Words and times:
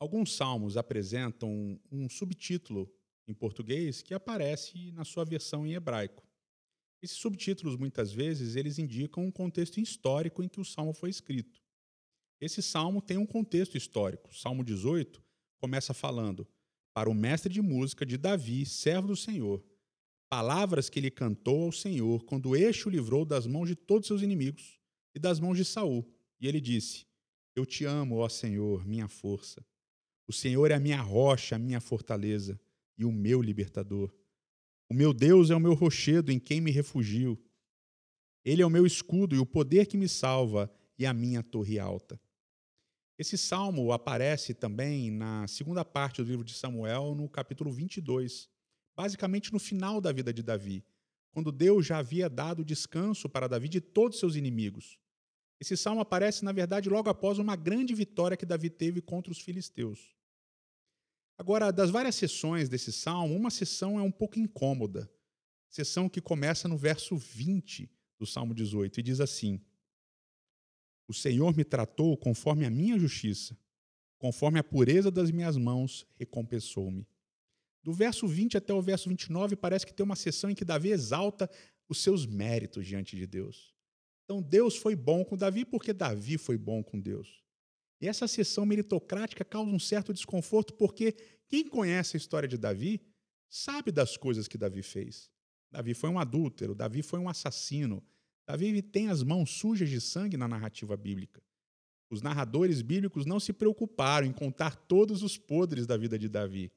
Alguns 0.00 0.34
salmos 0.34 0.76
apresentam 0.76 1.78
um 1.90 2.08
subtítulo 2.08 2.88
em 3.26 3.34
português 3.34 4.00
que 4.00 4.14
aparece 4.14 4.92
na 4.92 5.04
sua 5.04 5.24
versão 5.24 5.66
em 5.66 5.74
hebraico. 5.74 6.26
Esses 7.02 7.16
subtítulos, 7.16 7.76
muitas 7.76 8.12
vezes, 8.12 8.56
eles 8.56 8.78
indicam 8.78 9.24
um 9.24 9.30
contexto 9.30 9.80
histórico 9.80 10.42
em 10.42 10.48
que 10.48 10.60
o 10.60 10.64
salmo 10.64 10.92
foi 10.92 11.10
escrito. 11.10 11.60
Esse 12.40 12.62
salmo 12.62 13.02
tem 13.02 13.18
um 13.18 13.26
contexto 13.26 13.76
histórico. 13.76 14.34
Salmo 14.34 14.64
18 14.64 15.22
começa 15.60 15.92
falando: 15.92 16.46
Para 16.94 17.10
o 17.10 17.14
mestre 17.14 17.52
de 17.52 17.60
música 17.60 18.06
de 18.06 18.16
Davi, 18.16 18.64
servo 18.64 19.08
do 19.08 19.16
Senhor, 19.16 19.64
palavras 20.28 20.88
que 20.88 20.98
ele 20.98 21.10
cantou 21.10 21.64
ao 21.64 21.72
Senhor 21.72 22.24
quando 22.24 22.54
este 22.54 22.86
o 22.86 22.90
livrou 22.90 23.24
das 23.24 23.46
mãos 23.46 23.68
de 23.68 23.74
todos 23.74 24.06
seus 24.06 24.22
inimigos 24.22 24.78
e 25.14 25.18
das 25.18 25.40
mãos 25.40 25.56
de 25.56 25.64
Saul. 25.64 26.08
E 26.40 26.46
ele 26.46 26.60
disse: 26.60 27.06
Eu 27.54 27.66
te 27.66 27.84
amo, 27.84 28.18
ó 28.18 28.28
Senhor, 28.28 28.86
minha 28.86 29.08
força. 29.08 29.64
O 30.28 30.32
Senhor 30.32 30.70
é 30.70 30.74
a 30.74 30.80
minha 30.80 31.00
rocha, 31.00 31.56
a 31.56 31.58
minha 31.58 31.80
fortaleza 31.80 32.60
e 32.98 33.04
o 33.04 33.10
meu 33.10 33.40
libertador. 33.40 34.14
O 34.86 34.94
meu 34.94 35.14
Deus 35.14 35.48
é 35.48 35.56
o 35.56 35.60
meu 35.60 35.72
rochedo 35.72 36.30
em 36.30 36.38
quem 36.38 36.60
me 36.60 36.70
refugio. 36.70 37.42
Ele 38.44 38.60
é 38.60 38.66
o 38.66 38.70
meu 38.70 38.84
escudo 38.84 39.34
e 39.34 39.38
o 39.38 39.46
poder 39.46 39.86
que 39.86 39.96
me 39.96 40.06
salva 40.06 40.70
e 40.98 41.06
a 41.06 41.14
minha 41.14 41.42
torre 41.42 41.78
alta. 41.78 42.20
Esse 43.18 43.38
salmo 43.38 43.90
aparece 43.90 44.52
também 44.52 45.10
na 45.10 45.48
segunda 45.48 45.82
parte 45.82 46.22
do 46.22 46.28
livro 46.28 46.44
de 46.44 46.52
Samuel, 46.52 47.14
no 47.14 47.26
capítulo 47.26 47.72
22, 47.72 48.50
basicamente 48.94 49.50
no 49.50 49.58
final 49.58 49.98
da 49.98 50.12
vida 50.12 50.32
de 50.32 50.42
Davi, 50.42 50.84
quando 51.32 51.50
Deus 51.50 51.86
já 51.86 51.98
havia 51.98 52.28
dado 52.28 52.64
descanso 52.64 53.30
para 53.30 53.48
Davi 53.48 53.68
de 53.68 53.80
todos 53.80 54.18
seus 54.18 54.36
inimigos. 54.36 54.98
Esse 55.58 55.76
salmo 55.76 56.00
aparece, 56.00 56.44
na 56.44 56.52
verdade, 56.52 56.88
logo 56.88 57.08
após 57.08 57.38
uma 57.38 57.56
grande 57.56 57.94
vitória 57.94 58.36
que 58.36 58.46
Davi 58.46 58.70
teve 58.70 59.00
contra 59.00 59.32
os 59.32 59.40
filisteus. 59.40 60.17
Agora, 61.38 61.70
das 61.70 61.88
várias 61.88 62.16
sessões 62.16 62.68
desse 62.68 62.92
salmo, 62.92 63.36
uma 63.36 63.48
sessão 63.48 63.96
é 63.96 64.02
um 64.02 64.10
pouco 64.10 64.40
incômoda. 64.40 65.08
Sessão 65.70 66.08
que 66.08 66.20
começa 66.20 66.66
no 66.66 66.76
verso 66.76 67.16
20 67.16 67.88
do 68.18 68.26
Salmo 68.26 68.52
18 68.52 68.98
e 68.98 69.02
diz 69.04 69.20
assim: 69.20 69.60
O 71.06 71.14
Senhor 71.14 71.56
me 71.56 71.64
tratou 71.64 72.16
conforme 72.16 72.66
a 72.66 72.70
minha 72.70 72.98
justiça, 72.98 73.56
conforme 74.18 74.58
a 74.58 74.64
pureza 74.64 75.12
das 75.12 75.30
minhas 75.30 75.56
mãos 75.56 76.04
recompensou-me. 76.16 77.06
Do 77.84 77.92
verso 77.92 78.26
20 78.26 78.56
até 78.56 78.74
o 78.74 78.82
verso 78.82 79.08
29 79.08 79.54
parece 79.54 79.86
que 79.86 79.94
tem 79.94 80.04
uma 80.04 80.16
sessão 80.16 80.50
em 80.50 80.54
que 80.56 80.64
Davi 80.64 80.90
exalta 80.90 81.48
os 81.88 82.02
seus 82.02 82.26
méritos 82.26 82.84
diante 82.84 83.14
de 83.14 83.26
Deus. 83.26 83.72
Então 84.24 84.42
Deus 84.42 84.76
foi 84.76 84.96
bom 84.96 85.24
com 85.24 85.36
Davi 85.36 85.64
porque 85.64 85.92
Davi 85.92 86.36
foi 86.36 86.58
bom 86.58 86.82
com 86.82 86.98
Deus. 86.98 87.42
E 88.00 88.06
essa 88.06 88.28
sessão 88.28 88.64
meritocrática 88.64 89.44
causa 89.44 89.70
um 89.70 89.78
certo 89.78 90.12
desconforto, 90.12 90.74
porque 90.74 91.12
quem 91.48 91.66
conhece 91.66 92.16
a 92.16 92.18
história 92.18 92.48
de 92.48 92.56
Davi 92.56 93.00
sabe 93.48 93.90
das 93.90 94.16
coisas 94.16 94.46
que 94.46 94.58
Davi 94.58 94.82
fez. 94.82 95.30
Davi 95.70 95.94
foi 95.94 96.10
um 96.10 96.18
adúltero, 96.18 96.74
Davi 96.74 97.02
foi 97.02 97.18
um 97.18 97.28
assassino. 97.28 98.02
Davi 98.46 98.80
tem 98.82 99.08
as 99.08 99.22
mãos 99.22 99.50
sujas 99.50 99.88
de 99.88 100.00
sangue 100.00 100.36
na 100.36 100.48
narrativa 100.48 100.96
bíblica. 100.96 101.42
Os 102.10 102.22
narradores 102.22 102.80
bíblicos 102.80 103.26
não 103.26 103.38
se 103.38 103.52
preocuparam 103.52 104.26
em 104.26 104.32
contar 104.32 104.76
todos 104.76 105.22
os 105.22 105.36
podres 105.36 105.86
da 105.86 105.96
vida 105.96 106.18
de 106.18 106.28
Davi. 106.28 106.72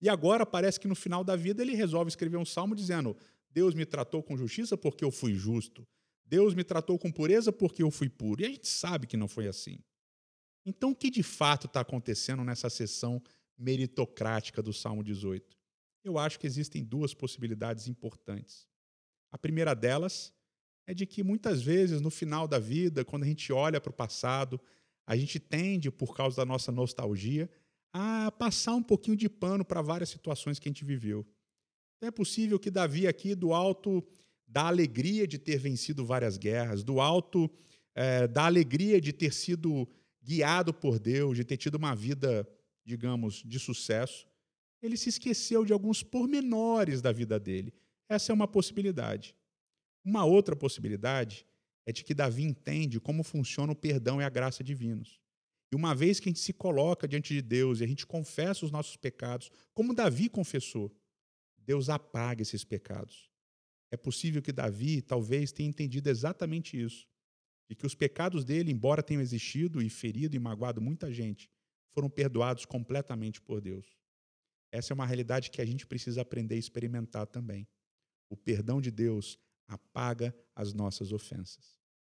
E 0.00 0.08
agora 0.08 0.44
parece 0.44 0.78
que 0.78 0.88
no 0.88 0.94
final 0.94 1.24
da 1.24 1.36
vida 1.36 1.62
ele 1.62 1.74
resolve 1.74 2.08
escrever 2.08 2.36
um 2.36 2.44
salmo 2.44 2.74
dizendo: 2.74 3.16
Deus 3.50 3.74
me 3.74 3.86
tratou 3.86 4.22
com 4.22 4.36
justiça 4.36 4.76
porque 4.76 5.04
eu 5.04 5.10
fui 5.10 5.32
justo. 5.34 5.86
Deus 6.26 6.54
me 6.54 6.64
tratou 6.64 6.98
com 6.98 7.10
pureza 7.10 7.52
porque 7.52 7.82
eu 7.82 7.90
fui 7.90 8.08
puro. 8.08 8.42
E 8.42 8.44
a 8.44 8.48
gente 8.48 8.68
sabe 8.68 9.06
que 9.06 9.16
não 9.16 9.28
foi 9.28 9.46
assim. 9.46 9.78
Então, 10.64 10.90
o 10.90 10.94
que 10.94 11.10
de 11.10 11.22
fato 11.22 11.66
está 11.66 11.80
acontecendo 11.80 12.42
nessa 12.42 12.70
sessão 12.70 13.22
meritocrática 13.58 14.62
do 14.62 14.72
Salmo 14.72 15.02
18? 15.02 15.56
Eu 16.02 16.18
acho 16.18 16.38
que 16.38 16.46
existem 16.46 16.84
duas 16.84 17.14
possibilidades 17.14 17.88
importantes. 17.88 18.66
A 19.30 19.38
primeira 19.38 19.74
delas 19.74 20.32
é 20.86 20.94
de 20.94 21.06
que 21.06 21.22
muitas 21.22 21.62
vezes, 21.62 22.00
no 22.00 22.10
final 22.10 22.46
da 22.46 22.58
vida, 22.58 23.04
quando 23.04 23.24
a 23.24 23.26
gente 23.26 23.52
olha 23.52 23.80
para 23.80 23.90
o 23.90 23.94
passado, 23.94 24.60
a 25.06 25.16
gente 25.16 25.38
tende, 25.38 25.90
por 25.90 26.14
causa 26.14 26.36
da 26.36 26.44
nossa 26.44 26.70
nostalgia, 26.70 27.48
a 27.92 28.30
passar 28.32 28.74
um 28.74 28.82
pouquinho 28.82 29.16
de 29.16 29.28
pano 29.28 29.64
para 29.64 29.80
várias 29.80 30.08
situações 30.08 30.58
que 30.58 30.68
a 30.68 30.70
gente 30.70 30.84
viveu. 30.84 31.26
Então, 31.96 32.08
é 32.08 32.10
possível 32.10 32.58
que 32.58 32.70
Davi, 32.70 33.06
aqui, 33.06 33.34
do 33.34 33.52
alto 33.52 34.06
da 34.46 34.66
alegria 34.66 35.26
de 35.26 35.38
ter 35.38 35.58
vencido 35.58 36.04
várias 36.04 36.36
guerras, 36.36 36.82
do 36.82 37.00
alto 37.00 37.50
é, 37.94 38.26
da 38.26 38.44
alegria 38.44 39.00
de 39.00 39.12
ter 39.12 39.32
sido 39.32 39.88
guiado 40.24 40.72
por 40.72 40.98
Deus, 40.98 41.36
de 41.36 41.44
ter 41.44 41.56
tido 41.56 41.74
uma 41.74 41.94
vida, 41.94 42.48
digamos, 42.84 43.42
de 43.44 43.58
sucesso, 43.58 44.26
ele 44.82 44.96
se 44.96 45.10
esqueceu 45.10 45.64
de 45.64 45.72
alguns 45.72 46.02
pormenores 46.02 47.02
da 47.02 47.12
vida 47.12 47.38
dele. 47.38 47.72
Essa 48.08 48.32
é 48.32 48.34
uma 48.34 48.48
possibilidade. 48.48 49.34
Uma 50.04 50.24
outra 50.24 50.56
possibilidade 50.56 51.46
é 51.86 51.92
de 51.92 52.02
que 52.02 52.14
Davi 52.14 52.42
entende 52.42 52.98
como 52.98 53.22
funciona 53.22 53.72
o 53.72 53.76
perdão 53.76 54.20
e 54.20 54.24
a 54.24 54.30
graça 54.30 54.64
divinos. 54.64 55.20
E 55.70 55.76
uma 55.76 55.94
vez 55.94 56.20
que 56.20 56.28
a 56.28 56.30
gente 56.30 56.40
se 56.40 56.52
coloca 56.52 57.08
diante 57.08 57.34
de 57.34 57.42
Deus 57.42 57.80
e 57.80 57.84
a 57.84 57.86
gente 57.86 58.06
confessa 58.06 58.64
os 58.64 58.70
nossos 58.70 58.96
pecados, 58.96 59.50
como 59.74 59.94
Davi 59.94 60.28
confessou, 60.28 60.94
Deus 61.58 61.88
apaga 61.88 62.42
esses 62.42 62.64
pecados. 62.64 63.30
É 63.90 63.96
possível 63.96 64.42
que 64.42 64.52
Davi 64.52 65.02
talvez 65.02 65.52
tenha 65.52 65.68
entendido 65.68 66.08
exatamente 66.08 66.80
isso 66.80 67.06
de 67.68 67.74
que 67.74 67.86
os 67.86 67.94
pecados 67.94 68.44
dele, 68.44 68.70
embora 68.70 69.02
tenham 69.02 69.22
existido 69.22 69.80
e 69.82 69.88
ferido 69.88 70.36
e 70.36 70.38
magoado 70.38 70.80
muita 70.80 71.12
gente, 71.12 71.50
foram 71.92 72.10
perdoados 72.10 72.64
completamente 72.64 73.40
por 73.40 73.60
Deus. 73.60 73.96
Essa 74.72 74.92
é 74.92 74.94
uma 74.94 75.06
realidade 75.06 75.50
que 75.50 75.60
a 75.60 75.64
gente 75.64 75.86
precisa 75.86 76.22
aprender 76.22 76.56
a 76.56 76.58
experimentar 76.58 77.26
também. 77.26 77.68
O 78.28 78.36
perdão 78.36 78.80
de 78.80 78.90
Deus 78.90 79.38
apaga 79.68 80.34
as 80.54 80.72
nossas 80.72 81.12
ofensas. 81.12 81.83